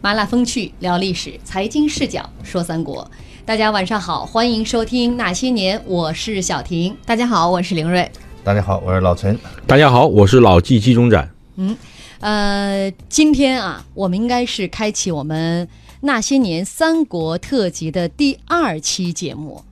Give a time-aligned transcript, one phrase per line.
[0.00, 3.08] 麻辣风趣聊历史，财经视角说三国。
[3.44, 6.96] 大家晚上好，欢迎收听《那些年》，我是小婷。
[7.04, 8.08] 大家好，我是凌睿。
[8.44, 9.36] 大家好，我是老陈。
[9.66, 11.28] 大家好，我是老纪纪中展。
[11.56, 11.76] 嗯，
[12.20, 15.66] 呃，今天啊，我们应该是开启我们
[16.02, 19.64] 《那些年》三国特辑的第二期节目，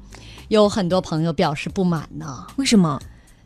[0.48, 2.44] 有很多朋友表示不满呢。
[2.56, 3.00] 为什么？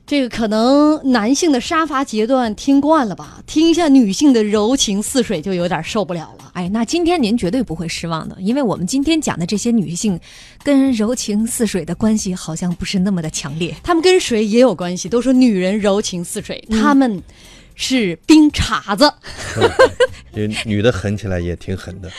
[0.07, 6.40] 这个可能男性的杀伐决断听惯了吧，听一下女性的柔情似水就有点受不了了。
[6.53, 10.19] 哎，那今天您绝对不会失望的，因为我们今天讲的这些女性，
[10.63, 13.75] 跟柔情似水的关系好像不是那么的强烈。
[13.83, 17.23] 她们跟水也有关系，都说女人柔情似水，她们
[17.75, 19.13] 是冰碴子。
[20.35, 22.11] 这女的狠起来也挺狠的。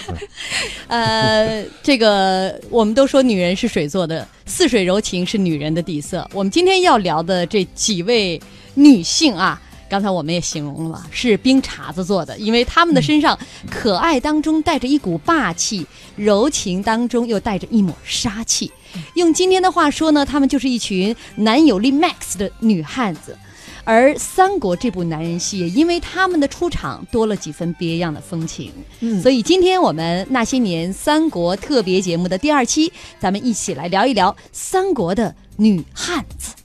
[0.87, 6.27] 呃，这个我们都说女人是水做的，似水柔情是女人的底色。
[6.33, 8.41] 我们今天要聊的这几位
[8.73, 9.61] 女性啊，
[9.91, 13.37] 刚才我们也形容了嘛，是冰碴子做的，因为他们的身上
[13.69, 18.71] 可爱当中带着一股霸气，柔情当中又带着一抹杀气。
[19.15, 23.37] 用今天的话说呢，他们就是一群男友力 max 的女汉子。
[23.83, 28.71] 而《三国》这部男人戏，也因为他们的出场多了几分别样的风情。
[29.01, 36.55] 嗯所以今天我们那些年三国特别节目的第二期，咱们一起来聊一聊三国的女汉子。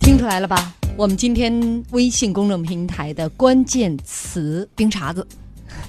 [0.00, 0.74] 听出来了吧？
[0.96, 5.26] 我们今天微信公众平台的关键词冰碴子，“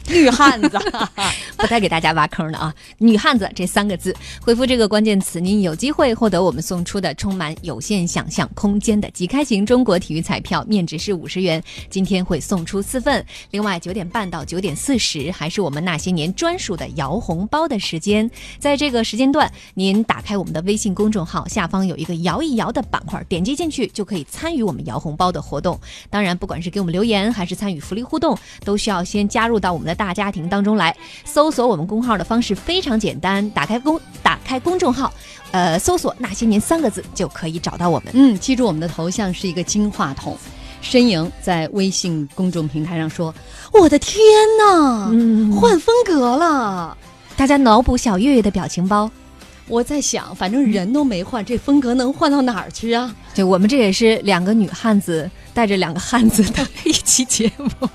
[0.07, 0.79] 女汉子”，
[1.57, 2.73] 不带给大家挖坑的啊！
[2.97, 11.61] 女汉子这三个字，回复这个关键词，您有机会获得我们送出的充满有限想象空间的即开型中国体育彩票，面值是五十元。
[11.89, 13.25] 今天会送出四份。
[13.51, 18.29] 另外，九点半到九点四十还是我们那些年专属的摇红包的时间。
[18.59, 25.79] 在这个时间段，您打开我们的微信公众号，下方有一个摇一摇的板块，点击进去就可以参与我们摇红包的活动。
[26.09, 30.95] 当然，不管是给我们留言还是参与福利互动，都需要先加入到我们的大家庭当中来。
[31.23, 35.13] 搜索我们公号的方式非常简单，打开公打开公众号，
[35.51, 38.11] 呃，搜索“那些年”三个字就可以找到我们。
[38.13, 40.37] 嗯，记住我们的头像是一个金话筒。
[40.81, 43.33] 申莹在微信公众平台上说
[43.73, 44.21] ：“我的天
[44.59, 46.95] 呐，嗯换风格了！”
[47.35, 49.09] 大家脑补小月月的表情包。
[49.67, 53.13] 我在想，反正人都没换，这风格能换到哪儿去啊？
[53.33, 57.89] 就我们这也是两个女汉子带着两个汉子 的一期节目。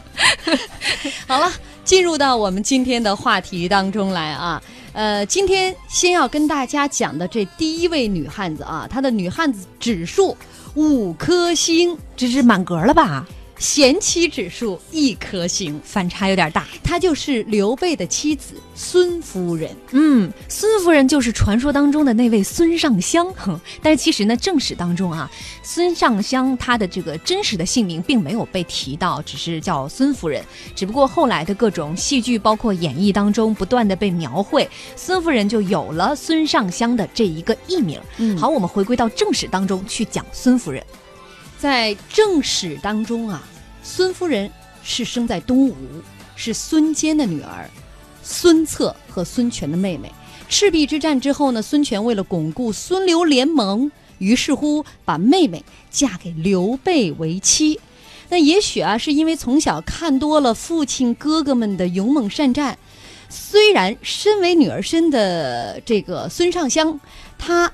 [1.29, 1.49] 好了，
[1.85, 4.63] 进入到我们今天的话题当中来啊。
[4.93, 10.37] 呃，今天先要跟大家讲的这第一位女汉子啊，她的女汉子指数
[10.75, 13.27] 五颗星，这是满格了吧？
[13.61, 15.81] 贤妻指数一颗星。
[15.85, 16.67] 反差有点大。
[16.83, 19.71] 她就是刘备的妻子孙夫人。
[19.93, 25.31] 嗯，孙夫人就是传说当中的那位孙尚香，哼但是其实呢，正史当中啊，
[25.63, 30.43] 孙尚香她的这个真实的姓名并没有被提到，只是叫孙夫人。
[30.75, 38.01] 只不过后来的各种戏剧，包括演绎当中，不断的被描绘，孙夫人就有了孙尚香的这一个艺名。
[38.17, 40.83] 嗯好，我们回归到正史当中去讲孙夫人。
[41.61, 43.47] 在正史当中啊，
[43.83, 44.51] 孙夫人
[44.83, 45.77] 是生在东吴，
[46.35, 47.69] 是孙坚的女儿，
[48.23, 50.11] 孙策和孙权的妹妹。
[50.49, 57.79] 赤壁之战之后呢，孙权为了巩固孙刘联盟，于是乎把妹妹嫁给刘备为妻。
[58.31, 62.79] 那也许啊，是因为从小看多了父亲哥哥们的勇猛善战。
[63.29, 66.99] 虽然身为女儿身的这个孙尚香，
[67.39, 67.71] 她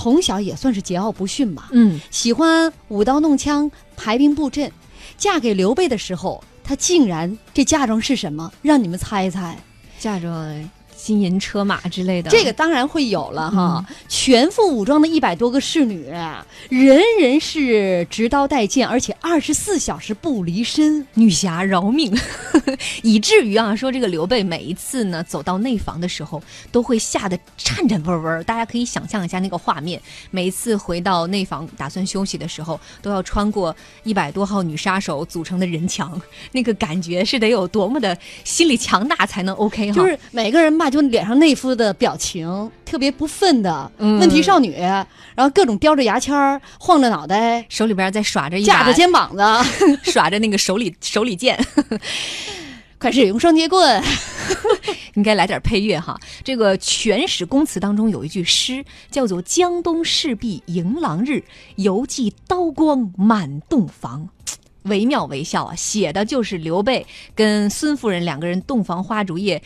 [0.00, 1.68] 从小也算是桀骜不驯吧。
[1.72, 4.72] 嗯，喜欢舞刀弄枪、排兵布阵。
[5.18, 8.50] 嫁给刘备的时候，她竟然这嫁妆是什么？
[8.62, 9.58] 让你们猜一猜。
[9.98, 10.54] 嫁着
[11.02, 16.04] 金银车马之类的，这个当然会有了哈，全副武装的一百多个侍女，
[16.68, 21.06] 人人是执刀带剑，而且二十四小时不离身。
[21.14, 22.14] 女侠饶命，
[23.02, 28.44] 以至于啊，说这个刘备每一次呢走到内房的时候，都会吓得颤颤巍巍。
[28.44, 30.00] 大家可以想象一下那个画面，
[30.30, 36.20] 每一次回到内房打算休息的时候，都要穿过一百多号女杀手组成的人墙，
[36.52, 39.94] 那个感觉是得有多么的心理强大才能 OK 哈？
[39.94, 45.06] 就是每个人吧，就脸上那副的表情特别不忿的、嗯问题少女，然
[45.38, 49.42] 后各种叼着牙签儿，晃着脑袋，手里边在耍着一把架着肩膀子，
[50.10, 51.58] 耍着那个手里手里剑，
[52.98, 54.02] 快使用双截棍。
[55.14, 56.18] 应该来点配乐哈。
[56.44, 61.42] 这个《全史公词》当中有一句诗，叫做“江东赤壁迎狼日，
[61.76, 64.28] 犹记刀光满洞房”。
[64.84, 69.62] 惟妙惟肖啊，写的就是刘备跟孙夫人两个人洞房花烛夜，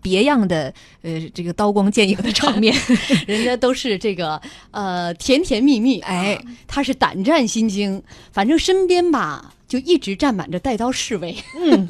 [0.00, 0.72] 别样的
[1.02, 2.74] 呃这个刀光剑影的场面。
[3.26, 4.40] 人家都是这个
[4.70, 8.02] 呃甜甜蜜蜜，哎啊，他是胆战心惊，
[8.32, 11.36] 反正身边吧就一直站满着带刀侍卫。
[11.58, 11.86] 嗯，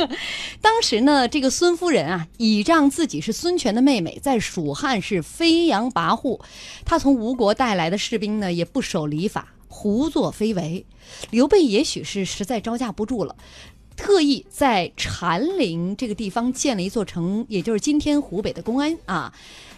[0.61, 6.41] 当时呢，这个孙夫人啊，倚仗自己是孙权的妹妹，在蜀汉是飞扬跋扈，
[6.85, 10.87] 她从吴国带来的士兵呢，也不守礼法，胡作非为。
[11.31, 13.35] 刘备也许是实在招架不住了。
[13.97, 19.32] 特意在禅陵这个地方建了一座城，也就是今天湖北的公安啊，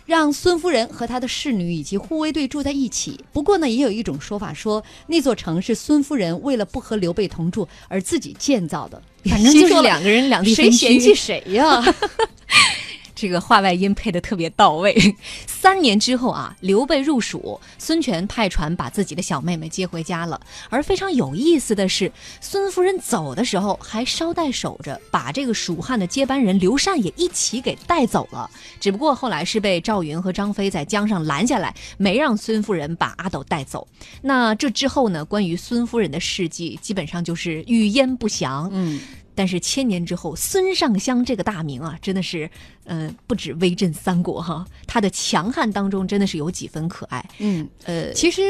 [0.04, 3.18] 让孙夫人和她的侍女以及护卫队住在一起。
[3.32, 9.02] 不过呢，也有一种说法说，那座城是孙夫人为了不和刘备同住而自己建造的。
[9.24, 11.82] 反正就是两个人两地谁嫌弃谁呀？
[13.16, 14.94] 这个话外音配的特别到位。
[15.48, 20.40] 三年之后啊，刘备入蜀，孙权派船把自己的小妹妹接回家了。
[20.70, 28.48] 而非常有意思的是，孙夫人走的时候还捎带守着把这个蜀汉的接班人刘禅也一起给带走了。
[28.78, 33.88] 只不过后来是被赵云和张飞在江上拦下来，没让孙夫人把阿斗带走。
[34.20, 38.68] 那这之后呢，关于孙夫人的事迹基本上就是语焉不详。
[38.72, 39.00] 嗯，
[39.36, 42.50] 但是千年之后，孙尚香这个大名啊，真的是，
[42.84, 47.24] 呃，不止威震三国哈，他的强悍当中真的是有几分可爱。
[47.38, 48.42] 嗯，呃，其实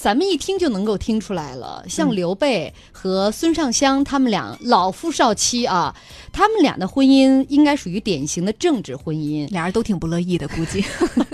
[0.00, 2.14] 咱们一听就能够听出来了，像嗯。
[2.14, 5.94] 刘备和孙尚香他们俩老夫少妻啊，
[6.32, 10.84] 他们俩的婚姻应该属于典型的政治婚姻，俩人都挺不乐意的，估计。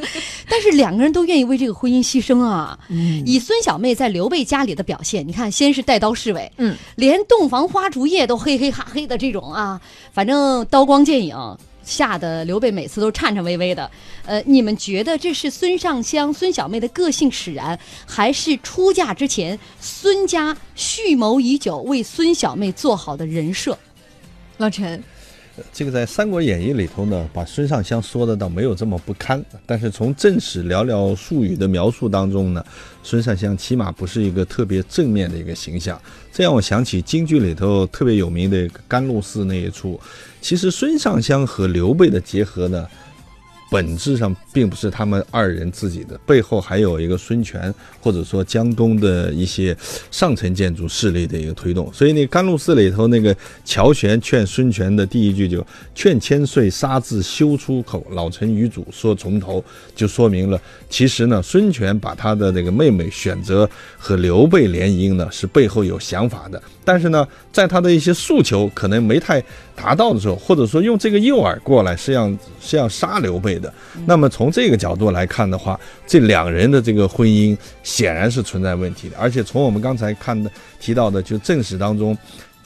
[0.49, 2.79] 但是两个人都愿意为这个婚姻牺牲啊。
[2.89, 3.23] 嗯。
[3.27, 9.79] 以孙小妹在刘备家里的表现，你看，先是带刀侍卫，嗯，连洞房花烛夜都嘿嘿哈嘿的这种啊，
[10.11, 11.37] 反正刀光剑影，
[11.85, 13.91] 吓得刘备每次都颤颤巍巍的。
[14.27, 23.79] 呃，你们觉得这是孙尚香、孙小妹的个性使然，还是出嫁之前孙家蓄谋已久为孙小妹做好的人设？
[24.57, 25.03] 老陈，
[25.73, 32.65] 这个在《三国演义》里头呢，把孙尚香说的倒没有这么不堪，但是从正史寥寥数语的描述当中呢，
[33.03, 36.01] 孙尚香起码不是一个特别正面的一个形象。
[36.33, 39.99] 这让我想起京剧里头特别有名的甘露寺那一出。
[40.41, 42.87] 其实孙尚香和刘备的结合呢，
[43.75, 49.77] 本质上并不是他们二人自己的，背后还有一个孙权或者说江东的一些
[50.13, 51.93] 上层建筑势力的一个推动。
[51.93, 59.65] 所以那甘露寺里头那个乔玄劝孙权的第一句就“劝千岁杀字休出口，老臣与主说从头”，
[59.97, 63.69] 就说明了其实呢，孙权把他的那个妹妹选择
[63.99, 66.63] 和刘备联姻呢，是背后有想法的。
[66.85, 69.43] 但是呢，在他的一些诉求可能没太
[69.75, 73.64] 达到的时候，或者说用这个诱饵过来是要是要杀刘备的。
[74.07, 79.17] 那么从这个角度来看的话，这两人的这个婚姻显然是存在问题的。
[79.19, 80.51] 而且从我们刚才看的
[80.81, 82.17] 提到的，就正史当中。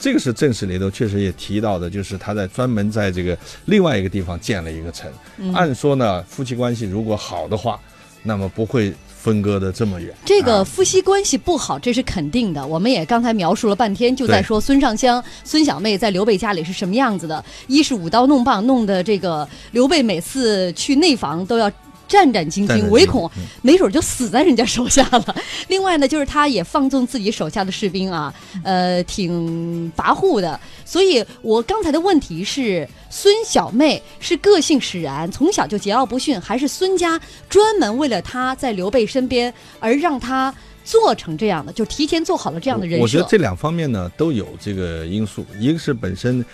[0.00, 5.10] 这个是正史里头确实也提到的，就是他在专门在这个另外一个地方建了一个城。
[5.52, 7.80] 按说呢，夫妻关系如果好的话，
[8.22, 8.94] 那么不会
[9.28, 10.14] 分割的这么远。
[10.24, 12.66] 这个啊夫妻关系不好，这是肯定的。
[12.66, 17.44] 我们也刚才描述了半天，就在说孙尚香、孙小妹在刘备家里是什么样子的。
[17.66, 21.70] 一是舞刀弄棒，弄得这个刘备每次去内房都要。
[22.08, 25.36] 战战兢兢，唯恐嗯没准就死在人家手下了。
[25.68, 28.34] 另外呢，就是他也放纵自己手下的士兵啊，
[28.64, 30.58] 呃，挺跋扈的。
[30.84, 40.52] 所以我刚才的问题是：孙小妹是个性使然，从小就桀骜不驯，还是孙家专门为了她在刘备身边而让她
[40.84, 43.02] 做成这样的，就提前做好了这样的人设？
[43.02, 46.44] 我觉得这两方面呢都有这个因素，一个是本身。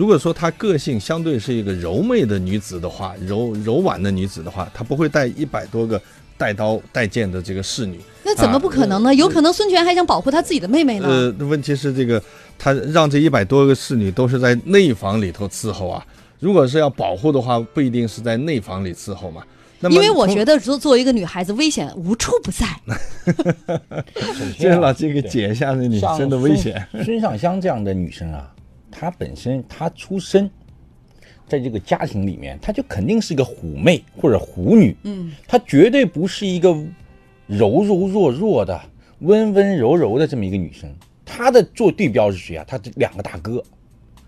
[0.00, 6.00] 如果说她个性相对是一个柔媚的女子的话，柔柔婉的女子的话，她不会带一百多个
[6.38, 8.00] 带刀带剑的这个侍女。
[8.24, 9.14] 那怎么不可能呢？
[9.14, 11.06] 有可能孙权还想保护他自己的妹妹呢。
[11.06, 12.22] 呃，问题是这个，
[12.58, 16.02] 他让这一百多个侍女都是在内房里头伺候啊。
[16.38, 19.42] 如果是要保护的话，不一定是在内房里伺候嘛。
[19.80, 22.66] 那么因为我觉得，得作作为一个女孩子，危险无处不在。
[24.58, 26.82] 这个老这个解一下那女生的危险。
[26.92, 28.50] 孙孙尚香这样的女生啊，
[28.90, 30.50] 她本身她出身
[31.48, 34.96] 在这个家庭里面，她就肯定是一个虎妹或者虎女。
[35.02, 36.70] 嗯，她绝对不是一个
[37.46, 38.80] 柔柔弱弱的、
[39.20, 40.88] 温温柔柔的这么一个女生。
[41.24, 42.64] 她的做对标是谁啊？
[42.66, 43.62] 她这两个大哥，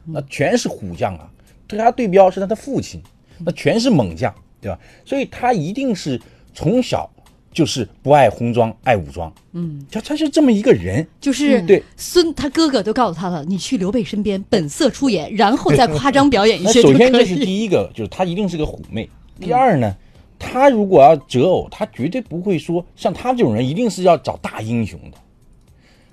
[0.04, 1.30] 那全是虎将啊。
[1.66, 3.02] 对她对标是她的父亲，
[3.38, 4.78] 那全是猛将，对吧？
[5.04, 6.20] 所以她一定是
[6.52, 7.10] 从小
[7.52, 9.32] 就是不爱红装，爱武装。
[9.52, 11.06] 嗯，他他是这么一个人。
[11.20, 16.80] 就是嗯对孙他哥哥都告诉他了，你去刘备身边本色出演，然后再夸张表演一些。
[16.80, 19.08] 首先这是第一个，就是他一定是个虎妹。
[19.38, 19.94] 第二呢，
[20.38, 25.18] 他如果要择偶，他绝对不会说像他这种人，一定是要找大英雄的。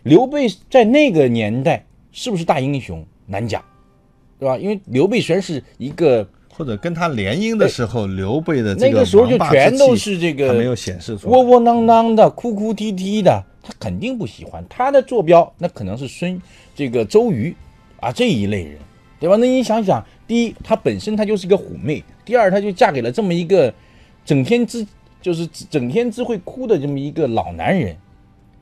[0.03, 3.63] 刘备在那个年代是不是大英雄难讲，
[4.39, 4.58] 对吧？
[4.58, 6.27] 因为刘备虽然是一个
[6.59, 11.31] 或者跟他联姻的时候，刘备的这那个时候就全都是这个没有显示出来。
[11.31, 14.61] 窝窝囊囊的、哭哭啼啼的，他肯定不喜欢。
[14.69, 16.37] 他的坐标那可能是孙
[16.75, 17.55] 这个周瑜
[18.01, 18.77] 啊这一类人，
[19.21, 19.37] 对吧？
[19.37, 23.73] 那你想想，第一，他本身他就是一个虎妹；第二，他就嫁给了这么一个
[24.25, 24.85] 整天只
[25.21, 27.95] 就是整天只会哭的这么一个老男人，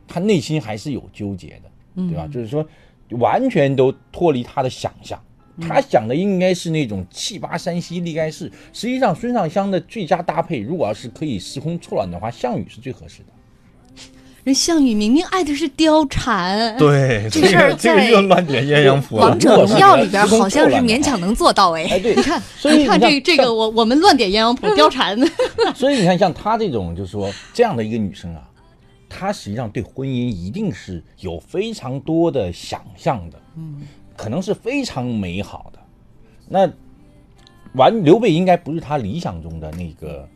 [0.07, 2.29] 他内心还是有纠结的，对吧？
[2.31, 2.63] 就是说，
[3.09, 5.19] 完全都脱离他的想象。
[5.59, 13.25] 他想的应该是那种气拔山兮力盖世，实际上孙尚香的最佳搭配，如果要是可以时空错乱的话，项羽是最合适的。
[14.43, 19.27] 人项羽明明爱的是貂蝉，对，这事儿个这个在又乱点鸳鸯谱了。
[19.27, 19.37] 王。
[19.37, 21.83] 者荣耀里边好像是勉强能做到哎。
[21.83, 25.19] 哎，对， 你看，所以你看这这个，我我们乱点鸳鸯谱，貂蝉，
[25.75, 28.49] 所以你看，像她这种，就是说这样的一个女生啊，
[29.09, 33.81] 她实际上对婚姻一定是有非常多的想象的，嗯，
[34.17, 35.79] 可能是非常美好的。
[36.49, 36.69] 那
[37.73, 40.27] 完，刘备应该不是他理想中的那个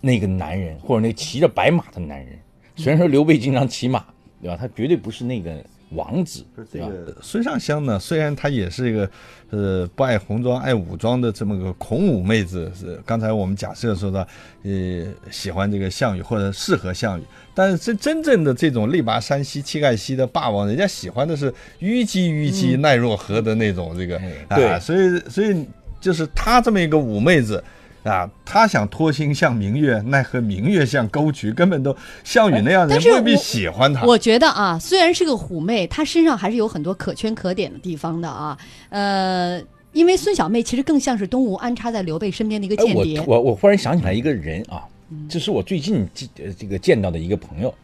[0.00, 2.38] 那个男人，或者那骑着白马的男人。
[2.76, 4.04] 虽然说刘备经常骑马，
[4.42, 4.56] 对吧？
[4.56, 6.88] 他绝对不是那个王子，对吧？
[7.22, 9.08] 孙尚香呢，虽然她也是一个
[9.50, 14.26] 呃不爱红妆爱武装的这么个孔武妹子，是刚才我们假设说的，
[14.62, 17.22] 呃喜欢这个项羽或者适合项羽，
[17.54, 25.66] 但是真真正的这种力拔山兮气盖兮的霸王，人家喜欢的是虞姬虞姬奈若何的那种这个，啊，所以所以
[26.00, 27.62] 就是她这么一个武妹子。
[28.04, 34.04] 啊，他想托心向明月，奈何明月像沟渠，根本都项羽那样人但是未必喜欢他。
[34.04, 38.56] 我觉得啊，虽然是个虎妹，她身上还是有很多可圈可点的地方的啊。
[38.90, 39.60] 呃，
[39.92, 43.20] 因为孙小妹其实更像是东吴安插在刘备身边的一个间谍。
[43.26, 44.84] 我我忽然想起来一个人啊，
[45.28, 47.74] 这是我最近见呃这个见到的一个朋友，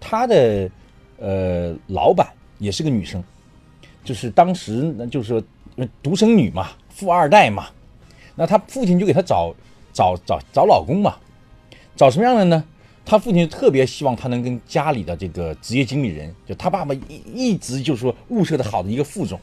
[0.00, 0.68] 他的
[1.18, 2.26] 呃老板
[2.58, 3.22] 也是个女生，
[4.02, 5.42] 就是当时那就是说
[6.02, 7.68] 独生女嘛，富二代嘛，
[8.36, 9.54] 那他父亲就给他找
[9.92, 11.16] 找找找老公嘛，
[11.96, 12.64] 找什么样的呢？
[13.04, 19.40] 他父亲特别希望他能跟家里的这个职业经理人，就他爸爸一一直就说物色的好的一个副总，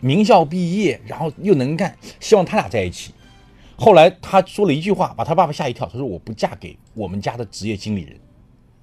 [0.00, 3.12] 名校毕业，然后又能干，希望他俩在一起。
[3.76, 5.86] 后来他说了一句话，把他爸爸吓一跳。
[5.86, 8.16] 他说：“我不嫁给我们家的职业经理人。”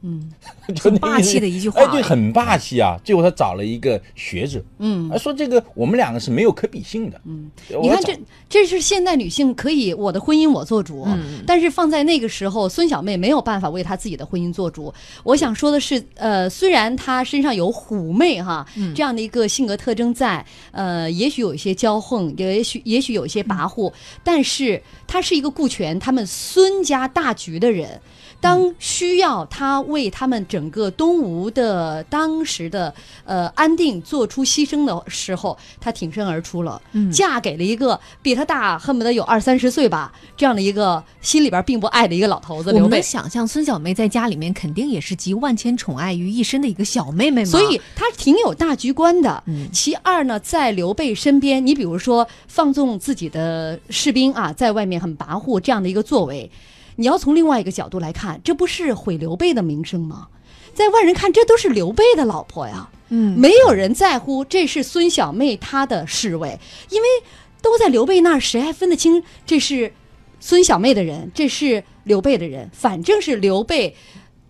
[0.01, 0.31] 嗯，
[0.75, 2.97] 就那很霸气的一句话哎，对，很霸气啊。
[3.03, 7.19] 最后他找了一个学者，嗯啊，说这个我们两个是没有可比性的。
[7.25, 7.51] 嗯，
[7.81, 14.93] 你看这，这是现代女性可以我的婚姻我做主，嗯但是放在那个时候，孙小妹没有办法为她自己的婚姻做主。
[15.23, 23.91] 我想说的是，呃，虽然她身上有虎妹哈、嗯这样的一个性格特征在，呃，也许有一些骄横，也许也许有一些跋扈，
[24.23, 27.99] 但是她是一个顾全他们孙家大局的人。
[28.41, 32.93] 当需要他为他们整个东吴的当时的
[33.25, 43.03] 呃安定做出牺牲的时候，他挺身而出了，嗯嫁给了一个比他大恨不得有二三十岁吧这样的一个心里边并不爱的一个老头子刘备我们。
[43.03, 49.43] 想象孙小梅在家里面肯定也是集万千宠爱于一身的一个小妹妹嘛，所以她挺有大局观的。
[49.47, 56.49] 嗯其二呢，在刘备身边，你比如说放纵自己的士兵啊，在外面很跋扈这样的一个作为，
[56.99, 60.27] 你要从另外一个角度来看，这不是毁刘备的名声吗？
[60.73, 62.89] 在外人看，这都是刘备的老婆呀。
[63.07, 67.07] 嗯，没有人在乎这是孙小妹她的侍卫，因为
[67.61, 69.93] 都在刘备那儿，谁还分得清这是
[70.41, 72.69] 孙小妹的人，这是刘备的人？
[72.73, 73.95] 反正是刘备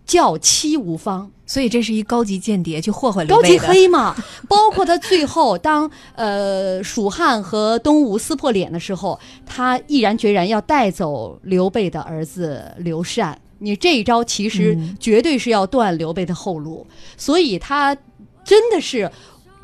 [0.09, 3.59] 教妻无方，所以这是一高级间谍去霍霍刘高级备。
[3.59, 4.15] 黑嘛。
[4.49, 13.39] 包括他最后当呃蜀汉和东吴撕破脸的时候，他毅然决然要带走刘备的儿子刘禅。
[13.59, 17.95] 你这一招其实嗯绝对是要断刘备的后路，所以他
[18.43, 19.11] 真的是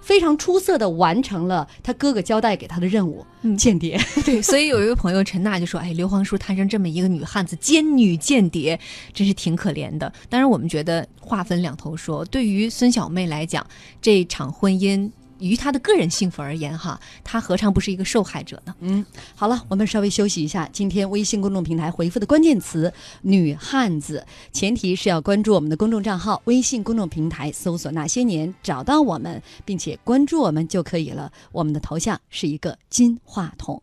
[0.05, 3.99] 非常出色的完成了他哥哥交代给他的任务嗯——间谍。
[4.23, 8.79] 对，所以有一位朋友陈娜就说：“哎，刘皇叔摊上这么一个女汉子，奸女间谍，
[9.11, 13.65] 真是挺可怜的。”当然，我们觉得话分两头说，对于孙小妹来讲，
[13.99, 15.09] 这场婚姻。
[15.39, 18.75] 于他的个人幸福而言，哈，他何尝不是一个受害者呢？
[18.79, 20.69] 嗯，好了，我们稍微休息一下。
[20.71, 22.91] 今天微信公众平台回复的关键词
[23.23, 31.31] “女汉子”，前提是要关注我们的公众账号，微信公众平台搜索“那些年”，找到我们，并且关注我们就可以了。
[31.51, 33.81] 我们的头像是一个金话筒。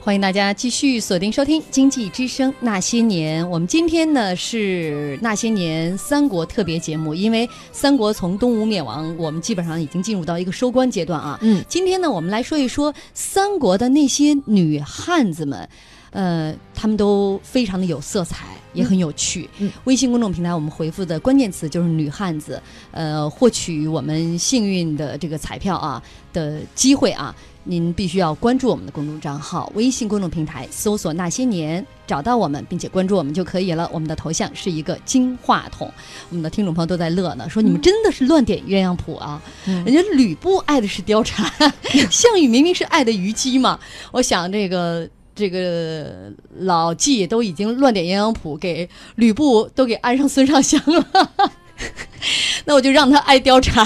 [0.00, 3.44] 欢迎大家继续锁定收听《经济之声那些年》。
[3.48, 11.38] 我们今天呢是那些年三国特别节目，因为三国从东吴灭亡，我们基本上已经进入到一个收官阶段啊。
[11.42, 15.68] 嗯，今天呢，我们来说一说三国的那些女汉子们。
[16.10, 19.50] 呃，她们都非常的有色彩，也很有趣。
[19.58, 26.02] 嗯微信公众平台我们回复的关键词就是“女汉子”，呃，获取我们幸运的这个彩票啊
[26.32, 27.34] 的机会啊，
[27.68, 33.90] 您必须要关注我们的公众账号，微信公众平台搜索“那些年”，找到我们，并且关注我们就可以了。
[33.92, 35.92] 我们的头像是一个金话筒，
[36.30, 39.42] 我们的听众朋友都在乐呢，说你们真的是乱点鸳鸯谱啊！
[39.66, 41.50] 嗯人家吕布爱的是貂蝉，
[42.08, 43.80] 项羽明明是爱的虞姬嘛。
[44.12, 51.30] 我想这个这个老纪都已经乱点鸳鸯谱，给吕布都给安上孙尚香了。
[52.64, 53.84] 那我就让他爱貂蝉。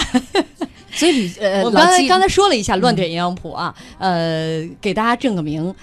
[0.93, 5.75] 所以吕呃，我刚才刚才说了一下乱点鸳鸯谱啊，呃，给大家正个名。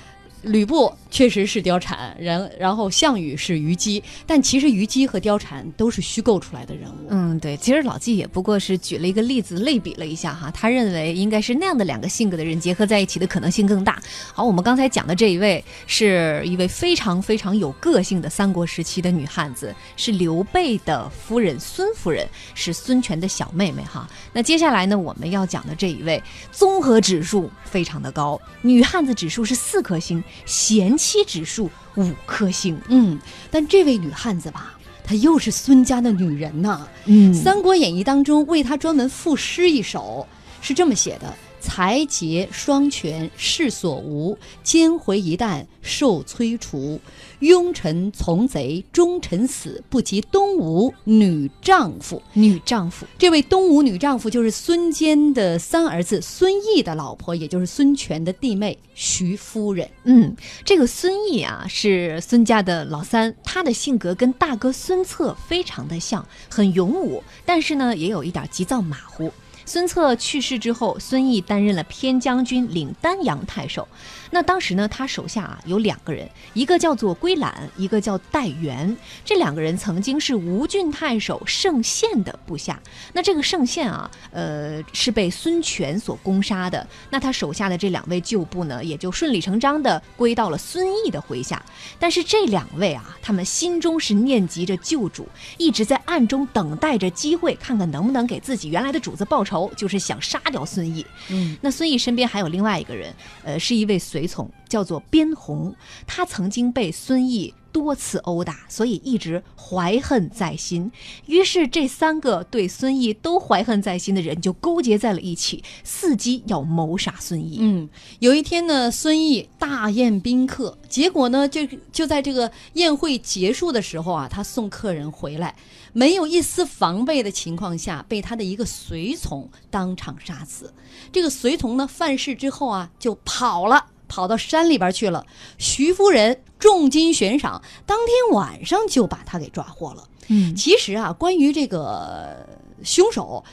[0.48, 7.08] 吕布确实是貂蝉，然然后项羽是虞姬，但其实虞姬和貂蝉都是虚构出来的人物。
[7.10, 14.02] 嗯，对，其实老纪也不过是举了一个例子，类比了一下哈，他认为应该是那样的两个性格的人结合在一起的可能性更大。
[14.34, 24.08] 好，我们刚才讲的这一位是一位非常非常有个性的三国时期的女汉子，是刘备的夫人孙夫人，是孙权的小妹妹哈。
[24.34, 32.76] 那接下来呢，我们要讲的这一位综合指数非常的高，女汉子指数是四颗星，贤妻指数五颗星。
[32.88, 33.20] 嗯，
[33.52, 36.88] 但这位女汉子吧，她又是孙家的女人呐。
[37.06, 40.26] 嗯《三国演义》当中为她专门赋诗一首，
[40.60, 41.32] 是这么写的
[41.68, 46.98] ：“才杰双全世所无，奸回一旦受摧除。
[47.42, 53.06] 庸臣从贼忠臣死，不及东吴女丈夫。”女丈夫。
[53.18, 59.88] 这位东吴女丈夫就是孙坚的三儿子孙毅的老婆，也就是孙权的弟妹徐夫人。
[60.06, 60.34] 嗯，
[60.64, 69.32] 这个孙毅啊是孙家的老三，他的性格跟大哥孙策非常的像，很勇武，但是呢也有一点急躁马虎。
[69.68, 73.86] 孙策去世之后，孙毅担任了偏将军，领丹阳太守。
[74.32, 78.96] 那当时呢，他手下啊有两个人，一个叫做归览，一个叫戴元。
[79.24, 82.80] 这两个人曾经是吴郡太守盛宪的部下。
[83.14, 86.86] 那这个盛宪啊，呃，是被孙权所攻杀的。
[87.10, 91.62] 那他手下的这两位旧部呢，也就顺理成章的归到了孙毅的麾下。
[92.00, 101.06] 但是这两位啊，他们心中是念及着旧主，一直在暗中等待着机会，看看能不能给自己原来的主子报仇，就是想杀掉孙毅。
[101.30, 105.76] 嗯，那孙毅身边还有另外一个人，呃，是一位随随从，叫做边红。
[106.08, 110.92] 他曾经被孙毅多次殴打，所以一直怀恨在心。
[111.28, 117.58] 于是这三个对孙毅都怀恨在心的人就勾结在了一起，伺机要谋杀孙毅。
[117.60, 117.88] 嗯，
[118.18, 121.62] 有一天呢，孙毅大宴宾客，结果呢，就
[121.92, 125.56] 就在这个宴会结束的时候啊，他送客人回来，
[125.94, 130.74] 没有一丝防备的情况下，被他的一个随从当场杀死。
[131.12, 133.86] 这个随从呢，犯事之后啊，就跑了。
[134.08, 135.26] 跑到山里边去了，
[135.58, 140.04] 徐夫人重金悬赏，当天晚上就把他给抓获了。
[140.30, 142.46] 嗯其实啊，关于这个
[142.84, 143.44] 凶手，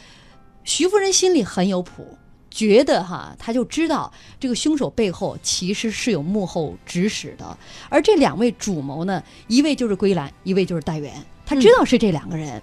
[0.64, 2.18] 徐夫人心里很有谱，
[2.50, 7.56] 觉得哈，她就知道这个凶手背后其实是有幕后指使的。
[7.88, 11.12] 而这两位主谋呢，一位就是归兰，一位就是戴元。
[11.46, 12.62] 他知道是这两个人，嗯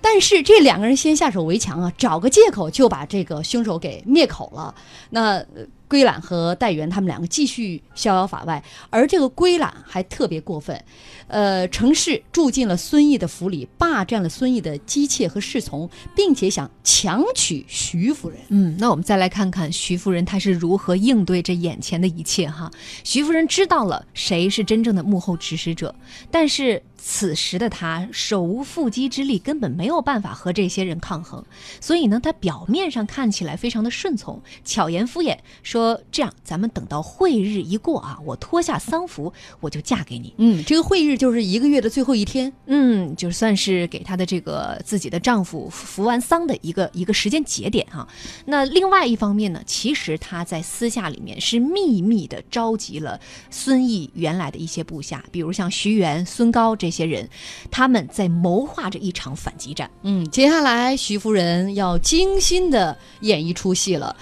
[0.00, 4.74] 但是这两个人先下手为强啊，找个借口就把这个凶手给灭口了。
[5.10, 10.82] 那呃归懒和戴元他们两个继续逍遥法外，而这个归懒还特别过分，
[11.26, 18.38] 呃，程氏住进了孙毅的府里，霸占了孙毅的姬妾和侍从，并且想强娶徐夫人。
[18.48, 22.70] 嗯，那我们再来看看徐夫人她是如何应对这眼前的一切哈。
[23.04, 25.94] 徐夫人知道了谁是真正的幕后指使者，
[26.30, 31.44] 但是此时的她手无缚鸡之力，根本没有办法和这些人抗衡，
[31.80, 40.34] 所以呢，他表面上看起来非常的顺从，巧言敷衍，说这样咱们等到会日一过啊，我脱下丧服，我就嫁给你。
[40.38, 42.52] 嗯，这个会日就是一个月的最后一天。
[42.66, 48.06] 嗯，就算是给她的这个自己的丈夫服完丧的一个一个时间节点哈、
[48.46, 57.28] 那另外一方面呢，其实她在私下里面是秘密的召集了孙毅原来的一些部下，比如像徐元、孙高这些人，
[57.70, 59.90] 他们在谋划着一场反击战。
[60.02, 64.14] 嗯，接下来徐夫人要精心的演一出戏了。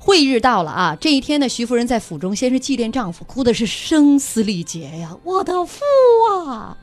[0.00, 0.96] 会日到了啊！
[0.98, 5.82] 这一天呢，徐夫人在府中先是祭奠丈夫，哭的是声嘶力竭呀，我的父
[6.46, 6.78] 啊！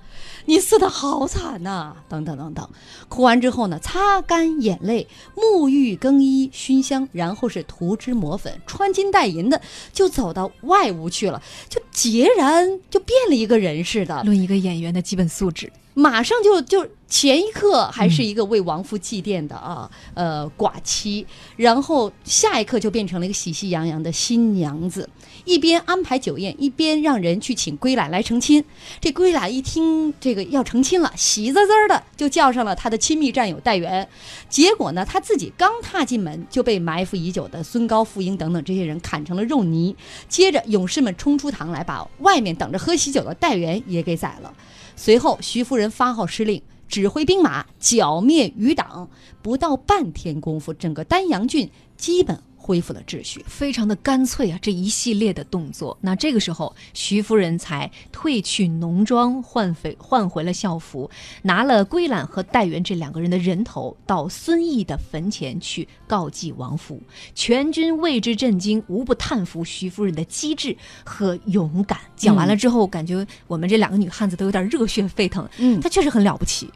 [0.48, 2.70] 你死的好惨呐、等等等等。
[3.10, 9.60] 哭完之后呢，擦干眼泪，沐浴更衣，熏香，然后是涂脂抹粉，穿金戴银的，
[9.92, 14.22] 就走到外屋去了，就截然就变了一个人似的。
[14.24, 25.08] 论一个演员的基本素质，马上就就前一刻还是一个为亡夫祭奠的啊，呃，寡妻，然后下一刻就变成了一个喜气洋洋的新娘子，
[25.46, 28.64] 一边安排酒宴，一边让人去请归来来成亲。
[29.00, 34.08] 这归来一听这个要成亲了，喜滋滋的就叫上了他的亲密战友戴元。
[34.50, 39.96] 结果呢，他自己刚踏进门，就被埋伏已久的孙高、傅英等等这些人砍成了肉泥。
[40.28, 44.52] 接着，勇士们冲出堂来，把外面等着喝喜酒的戴元也给宰了。
[44.96, 46.62] 随后，徐夫人发号施令。
[46.88, 49.10] 指挥兵马剿灭余党，
[49.42, 53.46] 不到半天功夫，整个丹阳郡基本恢复了秩序。
[53.48, 54.58] 非常的干脆啊！
[54.60, 61.08] 这一系列的动作，那这个时候，徐夫人才褪去浓妆，换回换回了校服，
[61.44, 67.00] 拿了归览和戴元这两个人的人头，到孙毅的坟前去告祭亡夫。
[67.36, 72.00] 全军为之震惊，无不叹服徐夫人的机智和勇敢。
[72.16, 75.48] 讲完了之后，感觉我们这两个女汉子都有点热血沸腾。
[75.60, 76.68] 嗯她确实很了不起。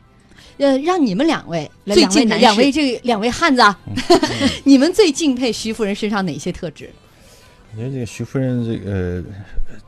[0.60, 3.80] 呃，让你们两位两最敬位两位这个两位汉子啊，
[4.64, 6.90] 你们最敬佩徐夫人身上哪些特质？
[7.72, 9.24] 我觉得这个徐夫人这个呃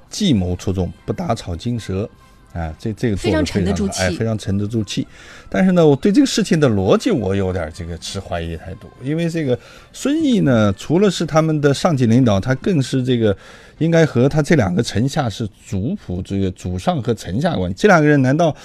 [0.09, 2.09] 计谋出众，不打草惊蛇。
[2.53, 5.07] 啊，这这个做非常沉得住气非常沉得住气。
[5.49, 9.57] 但是呢，我对这个事情的逻辑我有点这个持怀疑态度，因为这个
[9.93, 13.35] 孙毅呢，除了是他们的上级领导，他更是这个
[13.77, 17.75] 应该和他这两个臣下是主仆，这个主上和臣下关系。
[17.77, 18.55] 这两个人难道，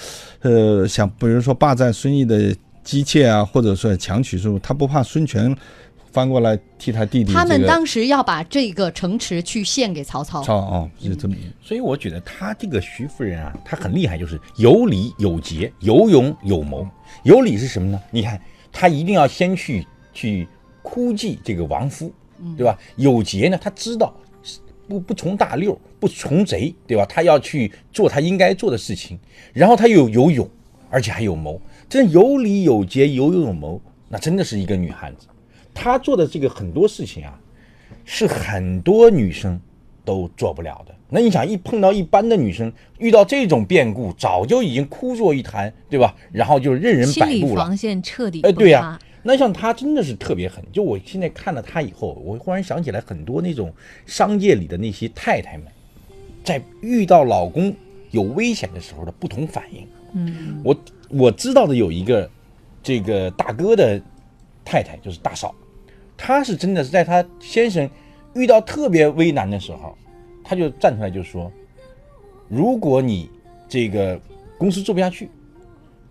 [0.41, 5.53] 呃，想比如说霸占孙毅的姬妾啊，或者说强取之物，他不怕孙权
[6.17, 7.39] 翻过来替他弟弟、这个？
[7.39, 10.41] 他们当时要把这个城池去献给曹操。
[10.41, 16.87] 操哦，是这么所以我觉得他这个徐夫人啊，她很厉害，就是有理有节，有勇有谋。
[17.21, 18.01] 有理是什么呢？
[18.09, 20.47] 你看，她一定要先去去
[20.81, 22.11] 哭祭这个亡夫，
[22.57, 22.75] 对吧？
[22.95, 24.11] 有节呢，她知道
[24.87, 27.05] 不不从大溜，不从贼，对吧？
[27.05, 29.19] 她要去做她应该做的事情，
[29.53, 30.49] 然后她又有勇，
[30.89, 35.27] 而且还有谋，这有理有节，有勇有谋，那真的是一个女汉子。
[35.77, 37.39] 她做的这个很多事情啊，
[38.03, 39.59] 是很多女生
[40.03, 40.95] 都做不了的。
[41.07, 46.15] 那你想，一碰到一般的女生，遇到这种变故，早就已经枯坐一团，对吧？
[46.31, 47.63] 然后就任人摆布了。
[47.63, 50.61] 防线彻底哎，对呀、塌那像他真的是特别狠。
[50.73, 53.71] 就我现在看了他以后，我忽然想起来很多那种
[54.05, 55.67] 商界里的那些太太们，
[56.43, 57.73] 在遇到老公
[58.11, 59.87] 有危险的时候的不同反应。
[60.13, 60.75] 嗯，我
[61.09, 62.29] 我知道的有一个
[62.81, 64.01] 这个大哥的
[64.65, 65.53] 太太，就是大嫂，
[66.17, 67.89] 她是真的是在她先生
[68.33, 69.95] 遇到特别危难的时候，
[70.43, 71.51] 她就站出来就说
[72.49, 73.29] ：“如果你
[73.69, 74.19] 这个
[74.57, 75.29] 公司做不下去，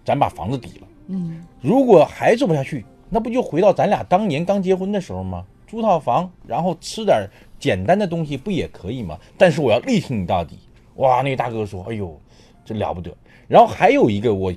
[0.05, 0.87] 咱把房子抵了。
[1.09, 5.45] 嗯，如果还做不下去，那不就回到咱俩当年刚结婚的时候吗？
[5.67, 9.19] 租套房，然后吃点简单的东西，不也可以吗？
[9.37, 10.59] 但是我要力挺你到底。”
[10.97, 12.19] 哇，那个大哥说：“哎呦，
[12.65, 13.15] 这了不得。”
[13.49, 14.53] 然后还有一个我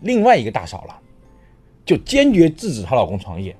[0.00, 0.98] 另外一个大嫂了，
[1.84, 3.54] 就坚决制止她老公创业。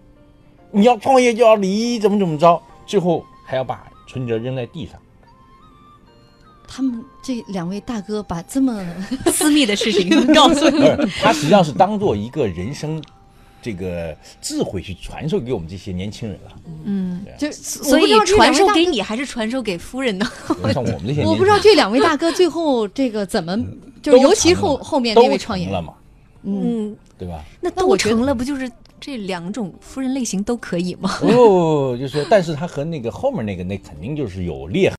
[0.74, 5.00] 你要创业就要离，怎么怎么着，最后还要把存折扔在地上。
[6.66, 8.84] 他们这两位大哥把这么
[9.32, 13.00] 私密的事情告诉不是，他实际上是当做一个人生
[13.62, 16.52] 这个智慧去传授给我们这些年轻人了。
[16.84, 20.26] 嗯，就所以传授给你还是传授给夫人呢？
[20.72, 23.56] 像 我们这些年轻人，我不知道这两位大哥最后这个怎么，
[24.02, 25.94] 就是尤其后后面那位创业人，成了嘛，
[26.42, 27.40] 嗯，嗯，对吧？
[27.60, 28.68] 那都那我成了，不就是
[29.00, 31.18] 这两种夫人类型都可以吗？
[31.22, 34.96] 哦，就是说，但是他和那个后面那个那肯定就是有裂痕。